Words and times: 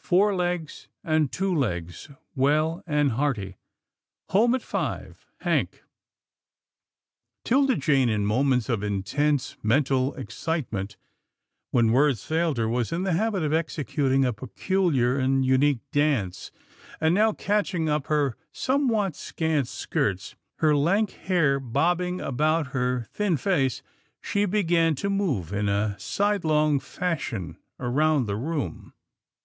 Four 0.00 0.34
Legs 0.34 0.88
and 1.04 1.30
Two 1.30 1.54
Legs 1.54 2.08
well 2.34 2.82
and 2.88 3.12
hearty. 3.12 3.56
Home 4.30 4.56
at 4.56 4.62
five. 4.62 5.24
Hank.'" 5.42 5.84
'Tilda 7.44 7.76
Jane 7.76 8.08
in 8.08 8.26
moments 8.26 8.68
of 8.68 8.82
intense 8.82 9.56
mental 9.62 10.12
ex 10.18 10.34
citement, 10.34 10.96
when 11.70 11.92
words 11.92 12.24
failed 12.24 12.58
her, 12.58 12.68
was 12.68 12.90
in 12.90 13.04
the 13.04 13.12
habit 13.12 13.44
of 13.44 13.52
executing 13.52 14.24
a 14.24 14.32
peculiar 14.32 15.18
and 15.20 15.46
unique 15.46 15.88
dance, 15.92 16.50
and 17.00 17.14
now, 17.14 17.30
catching 17.30 17.88
up 17.88 18.08
her 18.08 18.36
somewhat 18.50 19.14
scant 19.14 19.68
skirts, 19.68 20.34
her 20.56 20.74
lank 20.74 21.12
hair 21.12 21.60
bobbing 21.60 22.20
about 22.20 22.72
her 22.74 23.06
thin 23.12 23.36
face, 23.36 23.84
she 24.20 24.46
began 24.46 24.96
to 24.96 25.08
move 25.08 25.52
in 25.52 25.68
a 25.68 25.94
sidelong 25.96 26.80
fashion 26.80 27.56
about 27.78 28.26
the 28.26 28.34
room. 28.34 28.92